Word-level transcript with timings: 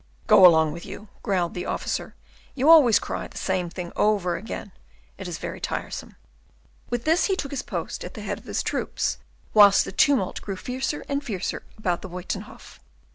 "Go 0.25 0.47
along 0.47 0.71
with 0.71 0.83
you," 0.83 1.09
growled 1.21 1.53
the 1.53 1.67
officer, 1.67 2.15
"you 2.55 2.71
always 2.71 2.97
cry 2.97 3.27
the 3.27 3.37
same 3.37 3.69
thing 3.69 3.91
over 3.95 4.35
again. 4.35 4.71
It 5.19 5.27
is 5.27 5.37
very 5.37 5.59
tiresome." 5.61 6.15
With 6.89 7.03
this, 7.05 7.25
he 7.25 7.35
took 7.35 7.51
his 7.51 7.61
post 7.61 8.03
at 8.03 8.15
the 8.15 8.21
head 8.21 8.39
of 8.39 8.45
his 8.45 8.63
troops, 8.63 9.19
whilst 9.53 9.85
the 9.85 9.91
tumult 9.91 10.41
grew 10.41 10.55
fiercer 10.55 11.05
and 11.07 11.23
fiercer 11.23 11.61
about 11.77 12.01
the 12.01 12.09
Buytenhof. 12.09 12.79